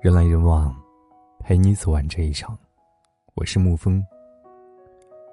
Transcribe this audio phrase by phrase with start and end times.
[0.00, 0.74] 人来人往，
[1.40, 2.56] 陪你走完这一场。
[3.34, 4.02] 我是沐风。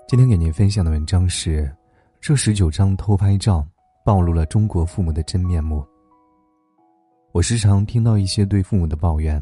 [0.10, 1.74] 今天给您分享的文章是：
[2.20, 3.66] 这十九张偷拍照
[4.04, 5.88] 暴露了中国父母的真面目。
[7.32, 9.42] 我时常听到一些对父母的抱怨：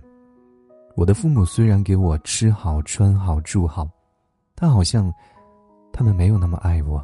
[0.95, 3.89] 我的父母虽然给我吃好、穿好、住好，
[4.53, 5.11] 但好像
[5.91, 7.03] 他们没有那么爱我。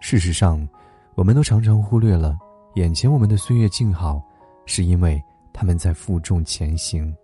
[0.00, 0.66] 事实上，
[1.14, 2.38] 我们都常常忽略了，
[2.76, 4.18] 眼前我们的岁月静好，
[4.64, 5.22] 是因为。
[5.58, 7.16] 他们在负重前行。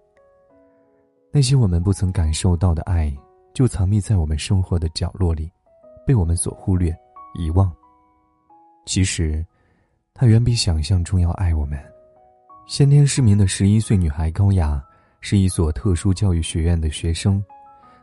[1.31, 3.15] 那些我们不曾感受到的爱，
[3.53, 5.53] 就藏匿在我们生活的角落里，
[6.07, 6.97] 被我们所忽略、
[7.35, 7.71] 遗忘。
[8.87, 9.45] 其实，
[10.15, 11.79] 他远比想象中要爱我们。
[12.67, 14.83] 先天失明的十一岁女孩高雅，
[15.21, 17.45] 是一所特殊教育学院的学生，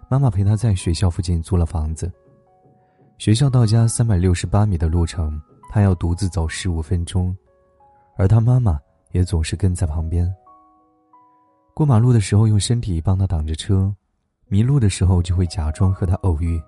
[0.09, 2.11] 妈妈陪她在学校附近租了房子。
[3.17, 7.35] 学校到家三百六十八米的路程，她要独自走十五分钟，
[8.15, 8.79] 而她妈妈。
[9.11, 10.33] 也总是跟在旁边。
[11.73, 13.93] 过马路的时候用身体帮他挡着车，
[14.47, 16.61] 迷路的时候就会假装和他偶遇，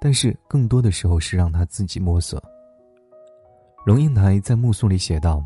[0.00, 2.42] 但是更多的时候是让他自己摸索。
[3.86, 5.42] 龙应台在《目送》里写道：“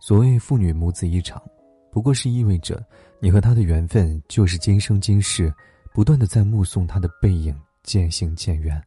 [0.00, 1.42] 所谓父女母子一场，
[1.90, 2.82] 不过是意味着
[3.20, 5.52] 你和他的缘分就是今生今世，
[5.92, 8.82] 不断的在目送他的背影渐行渐远。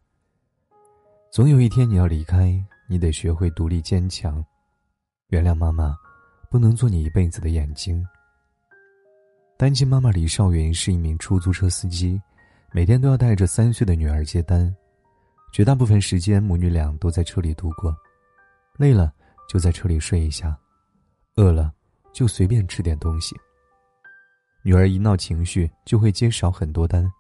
[1.32, 4.44] 总有一天你要离开，你得学会独立坚强，
[5.28, 5.96] 原谅妈妈。”
[6.50, 8.06] 不能做你一辈子的眼睛。
[9.58, 12.22] 单亲妈妈李少云是一名出租车司机，
[12.72, 14.74] 每天都要带着三岁的女儿接单，
[15.52, 17.96] 绝大部分时间母女俩都在车里度过。
[18.78, 19.12] 累了
[19.50, 20.56] 就在车里睡一下，
[21.36, 21.74] 饿了
[22.14, 23.36] 就随便吃点东西。
[24.64, 27.12] 女儿一闹情绪就会接少很多单，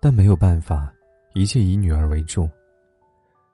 [0.00, 0.92] 但没有办法，
[1.34, 2.50] 一切以女儿为重。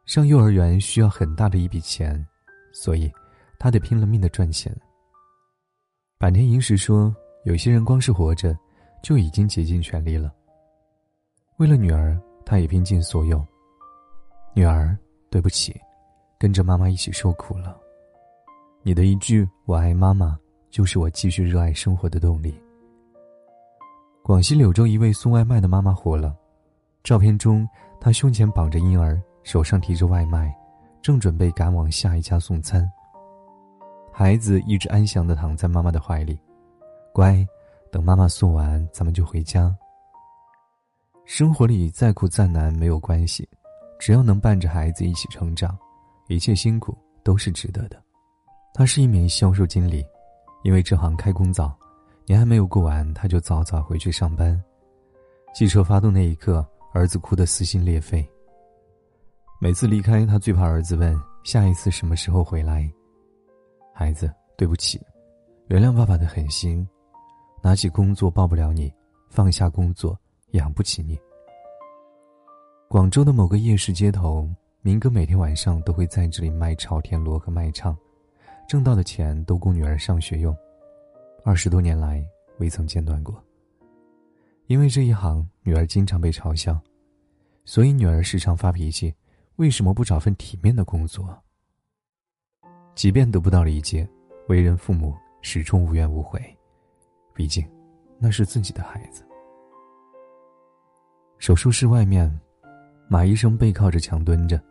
[0.07, 2.27] 上幼儿园需要很大的一笔钱，
[2.73, 3.13] 所以。
[3.61, 4.75] 他得拼了命的赚钱。
[6.19, 8.57] 坂田银时说：“有些人光是活着，
[9.03, 10.33] 就已经竭尽全力了。
[11.59, 13.47] 为了女儿，他也拼尽所有。
[14.55, 14.97] 女儿，
[15.29, 15.79] 对不起，
[16.39, 17.79] 跟着妈妈一起受苦了。
[18.83, 20.39] 你的一句‘我爱妈妈’，
[20.71, 22.59] 就是我继续热爱生活的动力。”
[24.25, 26.35] 广西柳州一位送外卖的妈妈火了，
[27.05, 27.69] 照片中
[28.01, 30.51] 她胸前绑着婴儿，手上提着外卖，
[31.03, 32.91] 正准备赶往下一家送餐。
[34.21, 36.39] 孩子一直安详的躺在妈妈的怀里，
[37.11, 37.43] 乖，
[37.91, 39.75] 等妈妈送完，咱们就回家。
[41.25, 43.49] 生活里再苦再难没有关系，
[43.99, 45.75] 只要能伴着孩子一起成长，
[46.29, 47.97] 一切辛苦都是值得的。
[48.75, 50.05] 他是一名销售经理，
[50.65, 51.75] 因为这行开工早，
[52.27, 54.63] 年还没有过完，他就早早回去上班。
[55.55, 58.23] 汽车发动那一刻，儿子哭得撕心裂肺。
[59.63, 62.87] 每次离开，他最怕儿子问下一次什么时候回来。
[64.01, 64.99] 孩子，对不起，
[65.67, 66.89] 原谅爸爸的狠心，
[67.63, 68.91] 拿起工作抱不了你，
[69.29, 70.19] 放下工作
[70.53, 71.21] 养不起你。
[72.89, 74.49] 广州的某个夜市街头，
[74.81, 77.95] 明哥每天晚上都会在这里卖朝天螺和卖唱，
[78.67, 80.57] 挣到的钱都供女儿上学用，
[81.45, 82.25] 二十多年来
[82.57, 83.39] 未曾间断过。
[84.67, 86.81] 因为这一行，女儿经常被嘲笑，
[87.67, 89.15] 所以女儿时常发脾气：
[89.57, 91.39] 为什么不找份体面的工作？
[93.01, 94.07] 即便得不到理解，
[94.49, 96.39] 为人父母始终无怨无悔，
[97.33, 97.67] 毕竟
[98.19, 99.25] 那是自己的孩子。
[101.39, 102.31] 手术室外面，
[103.09, 104.63] 马医生背靠着墙蹲着，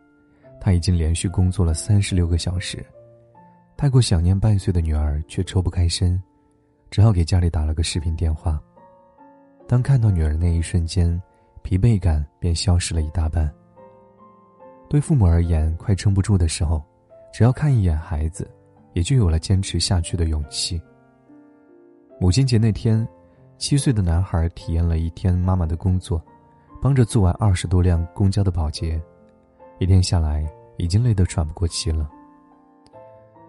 [0.60, 2.86] 他已经连续工作了三十六个小时，
[3.76, 6.16] 太过想念半岁的女儿，却抽不开身，
[6.88, 8.62] 只好给家里打了个视频电话。
[9.66, 11.20] 当看到女儿那一瞬间，
[11.62, 13.52] 疲惫感便消失了一大半。
[14.88, 16.80] 对父母而言，快撑不住的时候。
[17.32, 18.50] 只要看一眼孩子，
[18.92, 20.80] 也就有了坚持下去的勇气。
[22.20, 23.06] 母亲节那天，
[23.56, 26.22] 七岁的男孩体验了一天妈妈的工作，
[26.82, 29.00] 帮着做完二十多辆公交的保洁，
[29.78, 30.44] 一天下来
[30.76, 32.10] 已经累得喘不过气了。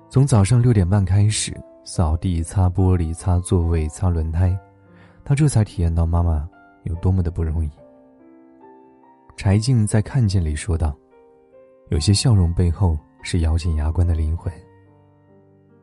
[0.10, 1.54] 从早上六点半开始
[1.84, 4.58] 扫地、擦玻璃、擦座位、擦轮胎，
[5.26, 6.48] 他这才体验到妈妈
[6.84, 7.70] 有多么的不容易。
[9.36, 10.96] 柴静在《看见》里说道
[11.90, 14.52] ：“有些笑容背后。”是咬紧牙关的灵魂。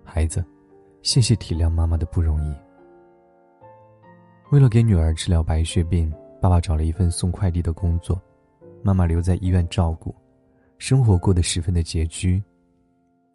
[0.04, 0.44] 孩子，
[1.02, 2.54] 谢谢体谅妈妈的不容易。
[4.50, 8.20] 为了给女儿治疗白血病，爸爸找了一份送快递的工作，
[8.82, 10.14] 妈妈留在医院照顾，
[10.78, 12.42] 生活过得十分的拮据。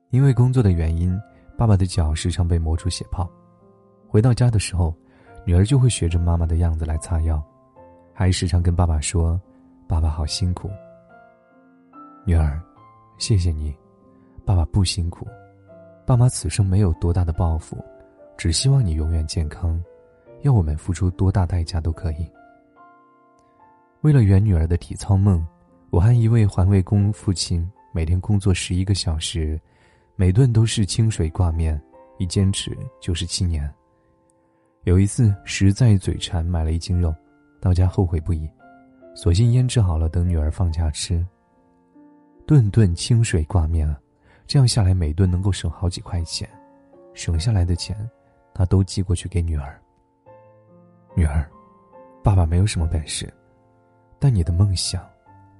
[0.10, 1.20] 因为工作的原因，
[1.58, 3.30] 爸爸的脚时常被磨出血泡。
[4.08, 4.94] 回到家的时候，
[5.46, 7.44] 女儿就会学着妈妈的样子来擦药，
[8.14, 9.40] 还时常跟爸爸说
[9.88, 10.70] ：“爸爸好辛苦。”
[12.26, 12.62] 女儿，
[13.18, 13.76] 谢谢你。
[14.46, 15.26] 爸爸不辛苦，
[16.06, 17.78] 爸妈此生没有多大的抱负，
[18.36, 19.82] 只希望你永远健康，
[20.42, 22.30] 要我们付出多大代价都可以。
[24.02, 25.46] 为了圆女儿的体操梦，
[25.90, 29.60] 我和一位环卫工父亲每天工作十一个小时，
[30.18, 31.82] 每顿都是清水挂面，
[32.18, 33.72] 一坚持就是七年。
[34.84, 37.16] 有一次实在嘴馋，买了一斤肉，
[37.62, 38.50] 到家后悔不已，
[39.16, 41.26] 索性腌制好了等女儿放假吃。
[42.46, 43.98] 顿顿清水挂面啊，
[44.46, 46.48] 这样下来每顿能够省好几块钱，
[47.14, 47.98] 省下来的钱，
[48.54, 49.80] 他都寄过去给女儿。
[51.16, 51.50] 女儿，
[52.24, 53.32] 爸爸没有什么本事，
[54.20, 55.04] 但你的梦想。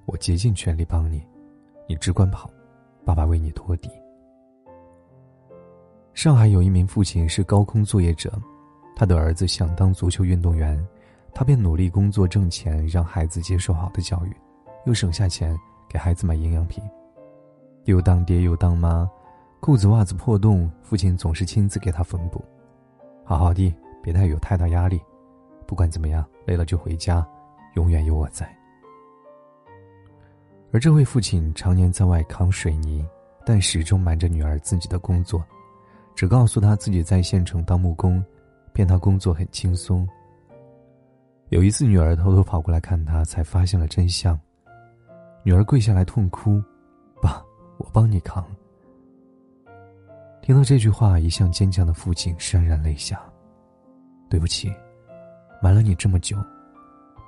[0.06, 1.26] 我竭尽全力帮你，
[1.88, 2.52] 你只管跑，
[3.06, 3.90] 爸爸为你托底。
[6.14, 8.32] 上海有一名父亲是高空作业者，
[8.98, 10.78] 他的儿子想当足球运动员，
[11.34, 14.36] 他便努力工作挣钱，让孩子接受好的教育，
[14.86, 15.58] 又省下钱
[15.88, 16.84] 给孩子买营养品。
[17.86, 19.10] 又当爹又当妈，
[19.60, 22.44] 裤子袜子破洞，父亲总是亲自给他缝补。
[23.24, 25.02] 好好的，别太有太大压力，
[25.66, 27.26] 不管怎么样，累了就回家，
[27.76, 28.50] 永远有我在。
[30.72, 33.06] 而这位父亲常年在外扛水泥，
[33.46, 35.44] 但始终瞒着女儿自己的工作，
[36.16, 38.24] 只告诉她自己在县城当木工，
[38.74, 40.08] 骗她工作很轻松。
[41.50, 44.40] 有一次，女儿偷偷跑过来看他，才发现了真相。
[45.44, 46.60] 女儿跪下来痛哭：“，
[47.78, 48.46] 我帮你扛。”
[50.42, 53.22] 听到这句话，一向坚强的父亲潸然泪下
[54.30, 54.74] ：“对不起，
[55.62, 56.38] 瞒了你这么久，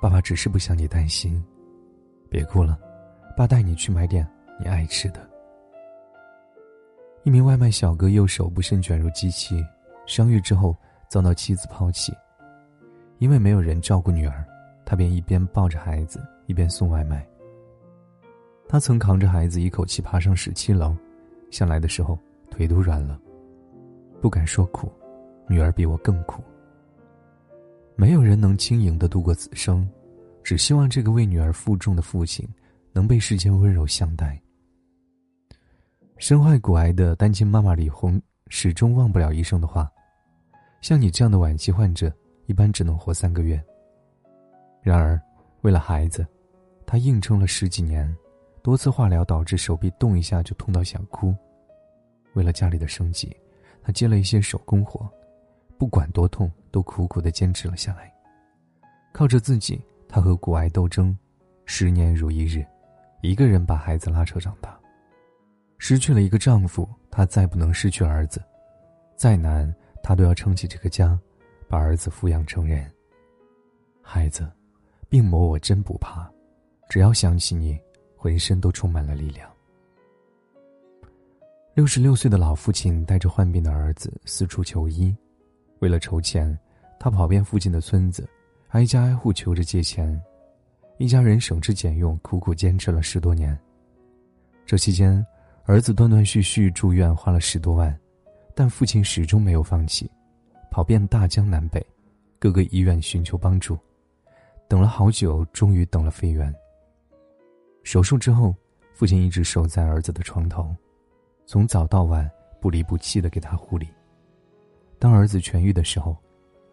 [0.02, 1.42] 爸爸只是不想你担心，
[2.28, 2.78] 别哭了。”
[3.36, 4.26] 爸带你去买点
[4.58, 5.20] 你爱吃的。
[7.22, 9.62] 一名外卖小哥右手不慎卷入机器，
[10.06, 10.74] 伤愈之后
[11.06, 12.14] 遭到妻子抛弃，
[13.18, 14.42] 因为没有人照顾女儿，
[14.86, 17.26] 他便一边抱着孩子一边送外卖。
[18.68, 20.94] 他曾扛着孩子一口气爬上十七楼，
[21.50, 22.18] 下来的时候
[22.50, 23.20] 腿都软了，
[24.20, 24.92] 不敢说苦，
[25.48, 26.42] 女儿比我更苦。
[27.94, 29.88] 没有人能轻盈的度过此生，
[30.42, 32.48] 只希望这个为女儿负重的父亲。
[32.96, 34.40] 能被世间温柔相待。
[36.16, 39.92] 身患骨癌的单亲妈妈李红始终忘不了医生的话
[40.80, 42.10] ：“像你这样的晚期患者，
[42.46, 43.62] 一般只能活三个月。”
[44.80, 45.20] 然而，
[45.60, 46.26] 为了孩子，
[46.86, 48.10] 她硬撑了十几年，
[48.66, 51.32] 多次化疗导致手臂动一下就痛到想哭。
[52.32, 53.32] 为了家里的生计，
[53.80, 55.08] 他接了一些手工活，
[55.78, 58.12] 不管多痛，都苦苦的坚持了下来。
[59.12, 61.16] 靠着自己，他和骨癌斗争，
[61.64, 62.66] 十年如一日。
[63.20, 64.76] 一个人把孩子拉扯长大，
[65.78, 68.42] 失去了一个丈夫，她再不能失去儿子，
[69.14, 69.72] 再难，
[70.02, 71.16] 她都要撑起这个家，
[71.68, 72.84] 把儿子抚养成人。
[74.02, 74.44] 孩子，
[75.08, 76.28] 病魔我真不怕，
[76.88, 77.78] 只要想起你，
[78.26, 79.48] 浑身都充满了力量。
[81.74, 85.16] 六十六岁的老父亲带着患病的儿子四处求医，
[85.78, 86.58] 为了筹钱，
[86.98, 88.28] 他跑遍附近的村子，
[88.70, 90.20] 挨家挨户求着借钱。
[90.98, 93.56] 一家人省吃俭用，苦苦坚持了十多年。
[94.64, 95.24] 这期间，
[95.64, 97.96] 儿子断断续续住院，花了十多万，
[98.56, 100.10] 但父亲始终没有放弃，
[100.68, 101.80] 跑遍大江南北，
[102.40, 103.78] 各个医院寻求帮助。
[104.66, 106.52] 等了好久，终于等了肺源。
[107.96, 108.54] 手术之后，
[108.92, 110.76] 父亲一直守在儿子的床头，
[111.46, 113.88] 从早到晚不离不弃的给他护理。
[114.98, 116.14] 当儿子痊愈的时候，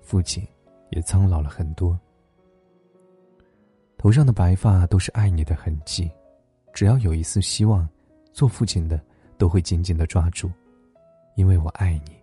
[0.02, 0.46] 父亲
[0.90, 1.98] 也苍老了很多。
[3.98, 6.12] 头上的白发都是爱你的痕迹，
[6.74, 7.88] 只要有一丝希望，
[8.34, 9.00] 做父亲的
[9.38, 10.51] 都会紧紧的抓住，
[11.38, 12.18] 因为我爱你。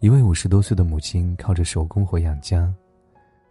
[0.00, 2.74] 一位五十多岁的母亲靠着手工活养家，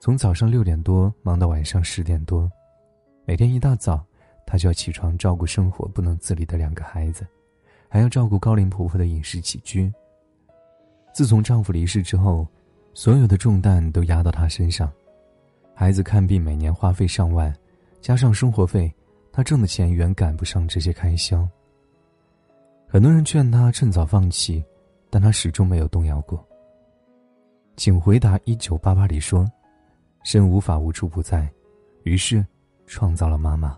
[0.01, 2.51] 从早上六点多忙到晚上十点多，
[3.25, 4.05] 每天一大早，
[4.45, 7.25] 她就要起床照顾生活不能自理的两个孩子，
[7.87, 9.91] 还要照顾高龄婆婆的饮食起居。
[11.13, 12.45] 自从丈夫离世之后，
[12.93, 14.91] 所有的重担都压到她身上。
[15.73, 17.53] 孩子看病每年花费上万，
[18.01, 18.93] 加上生活费，
[19.31, 21.47] 她挣的钱远赶不上这些开销。
[22.87, 24.63] 很多人劝她趁早放弃，
[25.09, 26.45] 但她始终没有动摇过。
[27.77, 29.49] 请回答一九八八里说
[30.23, 31.49] ：“神无法无处不在，
[32.03, 32.45] 于是
[32.85, 33.77] 创造了妈妈。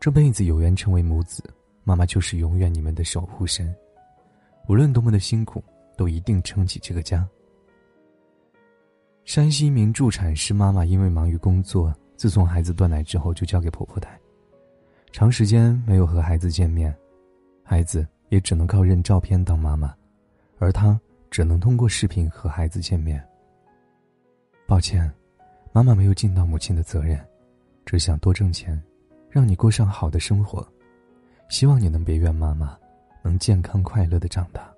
[0.00, 1.42] 这辈子有缘成为母子，
[1.84, 3.74] 妈妈就是永远你们的守护神。
[4.68, 5.62] 无论多么的辛苦，
[5.96, 7.28] 都一定撑起这个家。”
[9.24, 14.18] 山西一名助产师妈妈因为忙于工作，自从孩子断奶之后就交给婆婆带，
[15.12, 16.92] 长时间没有和孩子见面，
[17.62, 19.94] 孩子也只能靠认照片当妈妈，
[20.58, 21.00] 而她
[21.30, 23.24] 只能通过视频和孩子见面。
[24.66, 25.08] 抱歉，
[25.72, 27.16] 妈妈没有尽到母亲的责任，
[27.84, 28.80] 只想多挣钱，
[29.28, 30.66] 让你过上好的生活，
[31.48, 32.76] 希望你能别怨妈妈，
[33.22, 34.72] 能健康快乐的长大。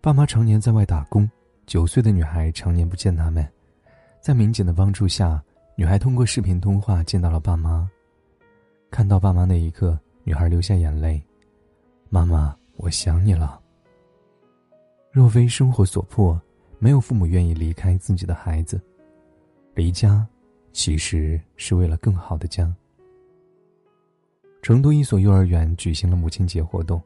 [0.00, 1.30] 爸妈常年在外打工，
[1.66, 3.46] 九岁的女孩常年不见他们。
[4.20, 5.42] 在民警的帮助下，
[5.76, 7.90] 女孩通过视频通话见到了爸妈。
[8.90, 11.22] 看到爸妈那一刻，女孩流下眼泪
[12.10, 13.60] ：“妈妈，我想你了。”
[15.10, 16.40] 若非生活所迫，
[16.78, 18.80] 没有父母愿意离开自己的孩子。
[19.74, 20.26] 离家，
[20.74, 22.70] 其实是为了更好的家。
[24.60, 27.00] 成都一所幼儿园举行了母亲节活动，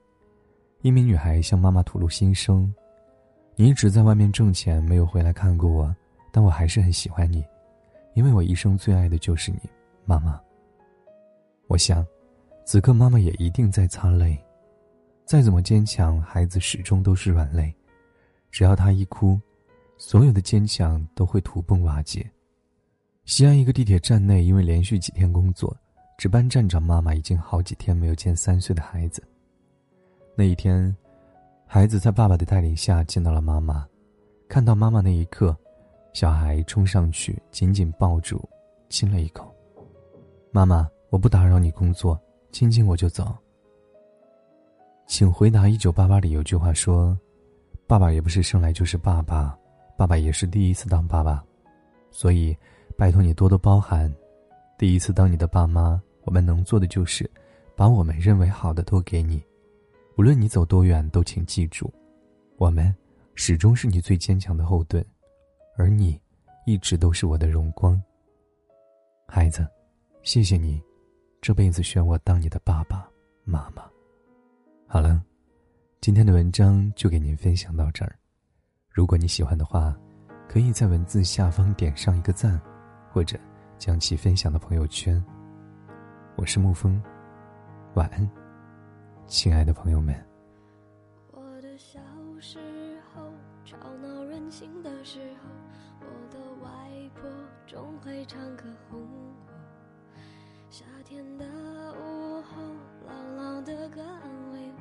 [0.80, 2.72] 一名女孩向妈妈吐露心声
[3.54, 5.94] ：“你一直在外面挣钱，没有回来看过我，
[6.32, 7.44] 但我还是很喜欢你，
[8.14, 9.58] 因为我一生最爱的就是你，
[10.06, 10.40] 妈妈。”
[11.68, 12.04] 我想，
[12.64, 14.38] 此刻妈妈也一定在擦泪。
[15.26, 17.70] 再怎么坚强，孩子始终都是软肋，
[18.50, 19.38] 只要他一哭，
[19.98, 22.26] 所有的坚强都会土崩瓦解。
[23.28, 25.76] 西安一个地铁站内，因为连续几天工作。
[26.16, 29.22] 值班站长妈妈已经好几天没有见三岁的孩子。
[30.34, 30.96] 那一天，
[31.66, 33.86] 孩子在爸爸的带领下见到了妈妈，
[34.48, 35.54] 看到妈妈那一刻，
[36.14, 38.42] 小孩冲上去紧紧抱住，
[38.88, 39.54] 亲了一口。
[40.50, 42.18] 妈妈，我不打扰你工作，
[42.50, 43.36] 亲亲我就走。
[45.06, 47.14] 请回答：一九八八里有句话说
[47.86, 49.54] ：“爸爸也不是生来就是爸爸，
[49.98, 51.44] 爸爸也是第一次当爸爸，
[52.10, 52.56] 所以
[52.98, 54.12] 拜托你多多包涵，
[54.76, 57.30] 第一次当你的爸妈。”我们能做的就是，
[57.74, 59.42] 把我们认为好的都给你，
[60.18, 61.90] 无论你走多远，都请记住，
[62.58, 62.94] 我们
[63.34, 65.02] 始终是你最坚强的后盾，
[65.78, 66.20] 而你，
[66.66, 67.98] 一直都是我的荣光。
[69.26, 69.66] 孩子，
[70.22, 70.82] 谢谢你，
[71.40, 73.08] 这辈子选我当你的爸爸
[73.42, 73.84] 妈妈。
[74.86, 75.24] 好了，
[76.02, 78.14] 今天的文章就给您分享到这儿。
[78.90, 79.96] 如果你喜欢的话，
[80.46, 82.60] 可以在文字下方点上一个赞，
[83.10, 83.38] 或者
[83.78, 85.22] 将其分享到朋友圈。
[86.36, 87.02] 我是沐风，
[87.94, 88.30] 晚安，
[89.26, 90.14] 亲爱的朋友们。
[91.32, 91.98] 我的小
[92.38, 92.58] 时
[93.12, 93.32] 候，
[93.64, 95.48] 吵闹任性的时候，
[96.00, 97.28] 我的外婆
[97.66, 99.34] 总会唱歌哄我。
[100.70, 101.46] 夏天的
[101.94, 102.62] 午后，
[103.06, 104.80] 朗朗的歌安慰我，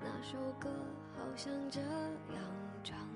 [0.00, 0.68] 那首歌
[1.16, 1.90] 好像这样
[2.82, 3.15] 唱。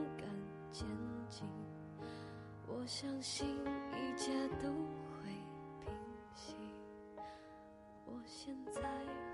[2.81, 3.47] 我相信
[3.93, 4.67] 一切都
[5.05, 5.29] 会
[5.85, 5.93] 平
[6.33, 6.55] 息，
[8.07, 8.81] 我现在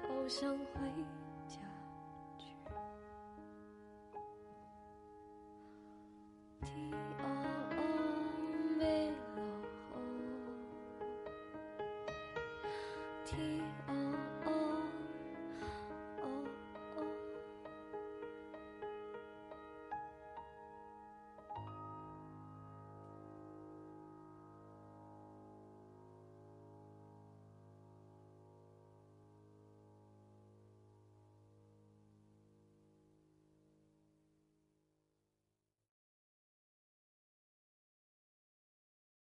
[0.06, 0.92] 好想回
[1.48, 1.58] 家
[2.38, 2.44] 去。